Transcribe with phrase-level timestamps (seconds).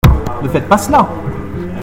[0.41, 1.07] Ne faites pas cela!